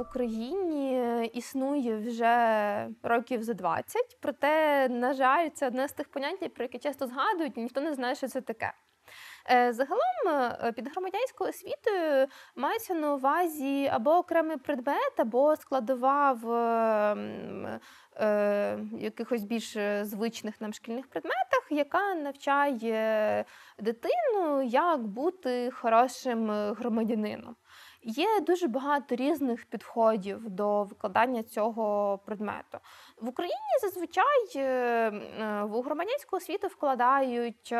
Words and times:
в 0.00 0.02
Україні 0.02 1.26
існує 1.26 1.96
вже 1.96 2.88
років 3.02 3.42
за 3.42 3.54
20, 3.54 4.18
проте, 4.20 4.88
на 4.88 5.14
жаль, 5.14 5.48
це 5.48 5.66
одне 5.66 5.88
з 5.88 5.92
тих 5.92 6.08
понять, 6.08 6.54
про 6.54 6.64
яке 6.64 6.78
часто 6.78 7.06
згадують, 7.06 7.56
ніхто 7.56 7.80
не 7.80 7.94
знає, 7.94 8.14
що 8.14 8.28
це 8.28 8.40
таке. 8.40 8.72
Е, 9.50 9.72
загалом 9.72 10.28
е, 10.62 10.72
під 10.72 10.88
громадянською 10.92 11.50
освітою 11.50 12.26
мається 12.56 12.94
на 12.94 13.14
увазі 13.14 13.90
або 13.92 14.10
окремий 14.10 14.56
предмет, 14.56 15.12
або 15.16 15.56
складова 15.56 16.32
в 16.32 16.50
е, 18.16 18.78
якихось 18.98 19.44
більш 19.44 19.76
звичних 20.02 20.60
нам 20.60 20.72
шкільних 20.72 21.08
предметах, 21.08 21.66
яка 21.70 22.14
навчає 22.14 23.44
дитину, 23.78 24.62
як 24.62 25.02
бути 25.02 25.70
хорошим 25.70 26.50
громадянином. 26.50 27.56
Є 28.02 28.40
дуже 28.40 28.68
багато 28.68 29.16
різних 29.16 29.66
підходів 29.66 30.50
до 30.50 30.84
викладання 30.84 31.42
цього 31.42 32.18
предмету. 32.26 32.78
В 33.20 33.28
Україні 33.28 33.78
зазвичай 33.82 34.44
е, 34.56 34.60
е, 34.60 35.62
в 35.64 35.82
громадянську 35.82 36.36
освіту 36.36 36.66
вкладають 36.66 37.72
е, 37.72 37.78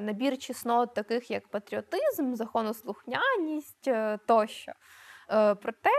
набір 0.00 0.38
чеснот, 0.38 0.94
таких 0.94 1.30
як 1.30 1.48
патріотизм, 1.48 2.34
законослухняність 2.34 3.90
тощо. 4.26 4.72
Е, 5.30 5.54
проте, 5.54 5.90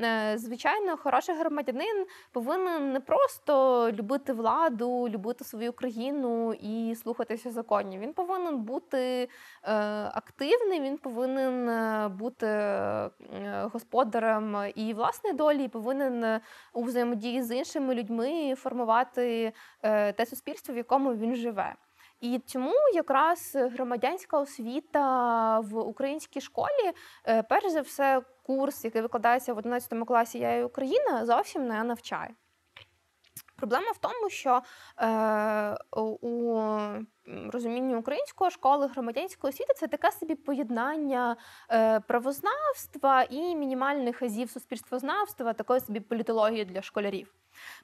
е, 0.00 0.38
звичайно, 0.38 0.96
хороший 0.96 1.34
громадянин 1.34 2.06
повинен 2.32 2.92
не 2.92 3.00
просто 3.00 3.52
любити 3.92 4.32
владу, 4.32 5.08
любити 5.08 5.44
свою 5.44 5.72
країну 5.72 6.52
і 6.52 6.94
слухатися 7.02 7.50
законів. 7.50 8.00
Він 8.00 8.12
повинен 8.12 8.58
бути 8.58 8.98
е, 8.98 9.28
активним, 10.14 10.82
він 10.82 10.98
повинен 10.98 11.66
бути 12.16 12.46
господарем 13.72 14.56
і 14.74 14.94
власної 14.94 15.36
долі, 15.36 15.64
і 15.64 15.68
повинен 15.68 16.40
у 16.72 16.82
взаємодії 16.82 17.42
з 17.42 17.56
іншими 17.56 17.94
людьми 17.94 18.54
формувати 18.54 19.52
те 19.82 20.26
суспільство, 20.26 20.74
в 20.74 20.76
якому 20.76 21.14
він 21.14 21.36
живе. 21.36 21.74
І 22.20 22.38
тому 22.38 22.74
якраз 22.94 23.56
громадянська 23.56 24.38
освіта 24.38 25.60
в 25.60 25.78
українській 25.78 26.40
школі, 26.40 26.92
е, 27.28 27.42
перш 27.42 27.70
за 27.70 27.80
все, 27.80 28.22
курс, 28.42 28.84
який 28.84 29.02
викладається 29.02 29.54
в 29.54 29.58
11 29.58 30.04
класі 30.04 30.38
Я 30.38 30.54
і 30.54 30.64
Україна, 30.64 31.26
зовсім 31.26 31.66
не 31.66 31.84
навчає. 31.84 32.34
Проблема 33.56 33.90
в 33.90 33.98
тому, 33.98 34.30
що 34.30 34.62
е, 35.00 35.76
у 35.96 36.68
розумінні 37.52 37.96
української 37.96 38.50
школи 38.50 38.86
громадянської 38.86 39.48
освіти 39.48 39.74
це 39.76 39.86
таке 39.86 40.12
собі 40.12 40.34
поєднання 40.34 41.36
е, 41.70 42.00
правознавства 42.00 43.22
і 43.30 43.56
мінімальних 43.56 44.22
азів 44.22 44.50
суспільствознавства, 44.50 45.52
такої 45.52 45.80
собі 45.80 46.00
політології 46.00 46.64
для 46.64 46.82
школярів. 46.82 47.34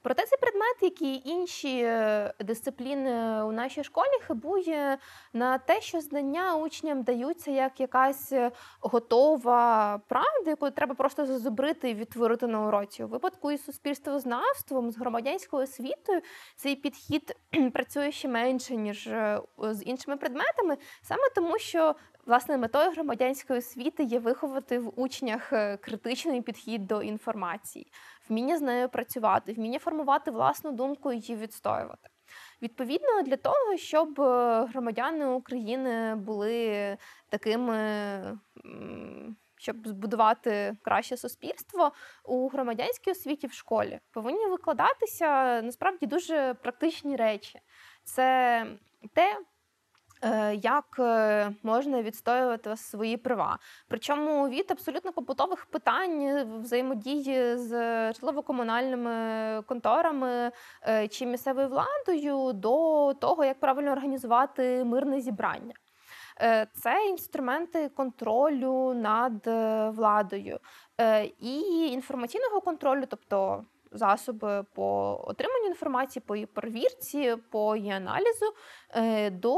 Проте 0.03 0.27
цей 0.27 0.39
предмет, 0.39 0.77
як 0.81 1.03
і 1.03 1.23
інші 1.25 1.83
е, 1.85 2.35
дисципліни 2.41 3.43
у 3.43 3.53
нашій 3.53 3.85
школі, 3.85 4.20
хибує 4.27 4.98
на 5.33 5.59
те, 5.59 5.81
що 5.81 6.01
знання 6.01 6.57
учням 6.57 7.03
даються 7.03 7.51
як 7.51 7.81
якась 7.81 8.33
готова 8.81 10.01
правда, 10.09 10.51
яку 10.51 10.70
треба 10.70 10.95
просто 10.95 11.27
зазубрити 11.27 11.91
і 11.91 11.95
відтворити 11.95 12.47
на 12.47 12.67
уроці. 12.67 13.05
У 13.05 13.09
випадку 13.09 13.53
із 13.53 13.65
суспільствознавством, 13.65 14.91
з 14.91 14.98
громадянською 14.98 15.63
освітою, 15.63 16.20
цей 16.57 16.77
підхід 16.77 17.37
працює 17.73 18.13
ще 18.13 18.29
менше, 18.29 18.77
ніж 18.77 19.07
е, 19.07 19.31
з 19.58 19.83
іншими 19.84 20.16
предметами, 20.16 20.77
саме 21.02 21.22
тому, 21.34 21.58
що 21.58 21.94
Власне, 22.27 22.58
метою 22.58 22.91
громадянської 22.91 23.58
освіти 23.58 24.02
є 24.02 24.19
виховати 24.19 24.78
в 24.78 25.00
учнях 25.00 25.48
критичний 25.80 26.42
підхід 26.42 26.86
до 26.86 27.02
інформації, 27.02 27.92
вміння 28.28 28.58
з 28.58 28.61
нею 28.61 28.89
працювати, 28.89 29.52
вміння 29.52 29.78
формувати 29.78 30.30
власну 30.30 30.73
думку 30.73 31.12
і 31.12 31.17
її 31.17 31.36
відстоювати. 31.36 32.08
Відповідно, 32.62 33.23
для 33.23 33.36
того, 33.36 33.77
щоб 33.77 34.20
е, 34.20 34.64
громадяни 34.64 35.27
України 35.27 36.14
були 36.14 36.96
такими, 37.28 38.39
щоб 39.57 39.89
збудувати 39.89 40.77
краще 40.83 41.17
суспільство 41.17 41.92
у 42.24 42.48
громадянській 42.48 43.11
освіті 43.11 43.46
в 43.46 43.52
школі, 43.52 44.01
повинні 44.12 44.46
викладатися 44.46 45.62
насправді 45.62 46.07
дуже 46.07 46.55
практичні 46.55 47.17
речі. 47.17 47.61
Це 48.05 48.67
те, 49.14 49.39
Е, 50.24 50.55
як 50.55 50.96
е, 50.98 51.52
можна 51.63 52.02
відстоювати 52.02 52.77
свої 52.77 53.17
права. 53.17 53.58
Причому 53.89 54.48
від 54.48 54.70
абсолютно 54.70 55.13
побутових 55.13 55.67
питань 55.67 56.45
взаємодії 56.63 57.57
з 57.57 57.73
житлово-комунальними 58.13 59.63
конторами 59.63 60.51
е, 60.89 61.08
чи 61.08 61.27
місцевою 61.27 61.68
владою 61.68 62.52
до 62.52 63.14
того, 63.14 63.45
як 63.45 63.61
правильно 63.61 63.92
організувати 63.92 64.85
мирне 64.85 65.20
зібрання. 65.20 65.74
Це 66.74 67.07
інструменти 67.08 67.89
контролю 67.89 68.95
над 68.95 69.46
владою 69.96 70.58
і 71.39 71.61
інформаційного 71.92 72.61
контролю, 72.61 73.05
тобто 73.08 73.64
засоби 73.92 74.64
по 74.75 75.20
отриманню 75.25 75.67
інформації, 75.67 76.23
по 76.27 76.36
її 76.36 76.47
перевірці, 76.47 77.36
по 77.51 77.77
її 77.77 77.91
аналізу 77.91 78.47
е, 78.95 79.30
до 79.30 79.55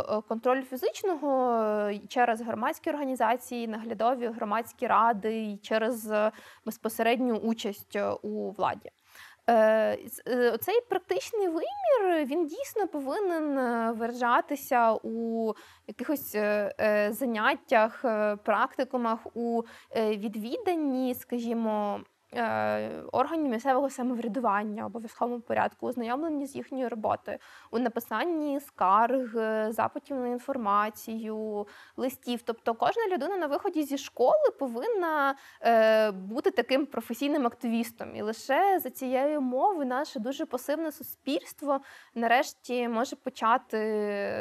е, 0.00 0.20
контролю 0.28 0.62
фізичного 0.62 1.54
е, 1.62 2.00
через 2.08 2.40
громадські 2.40 2.90
організації, 2.90 3.68
наглядові 3.68 4.26
громадські 4.26 4.86
ради 4.86 5.42
і 5.42 5.56
через 5.56 6.12
безпосередню 6.66 7.36
участь 7.36 7.98
у 8.22 8.50
владі. 8.50 8.90
Цей 10.60 10.80
практичний 10.88 11.48
вимір 11.48 12.26
він 12.26 12.46
дійсно 12.46 12.88
повинен 12.88 13.54
виражатися 13.94 14.92
у 14.92 15.52
якихось 15.86 16.36
заняттях, 17.10 18.04
практикумах, 18.44 19.18
у 19.34 19.62
відвіданні, 19.96 21.14
скажімо, 21.14 22.00
органів 23.12 23.50
місцевого 23.50 23.90
самоврядування 23.90 24.86
обов'язковому 24.86 25.40
порядку, 25.40 25.86
ознайомлені 25.86 26.46
з 26.46 26.56
їхньою 26.56 26.88
роботою 26.88 27.38
у 27.70 27.78
написанні 27.78 28.60
скарг, 28.60 29.34
запитів 29.72 30.16
на 30.16 30.28
інформацію, 30.28 31.66
листів. 31.96 32.42
Тобто, 32.44 32.74
кожна 32.74 33.06
людина 33.12 33.36
на 33.36 33.46
виході 33.46 33.82
зі 33.82 33.98
школи 33.98 34.50
повинна 34.58 35.34
е, 35.60 36.10
бути 36.10 36.50
таким 36.50 36.86
професійним 36.86 37.46
активістом, 37.46 38.16
і 38.16 38.22
лише 38.22 38.80
за 38.82 38.90
цією 38.90 39.40
мовою 39.40 39.86
наше 39.86 40.20
дуже 40.20 40.46
пасивне 40.46 40.92
суспільство 40.92 41.80
нарешті 42.14 42.88
може 42.88 43.16
почати 43.16 43.78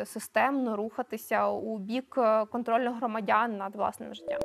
системно 0.06 0.76
рухатися 0.76 1.48
у 1.48 1.78
бік 1.78 2.20
контролю 2.52 2.92
громадян 2.92 3.58
над 3.58 3.76
власним 3.76 4.14
життям. 4.14 4.40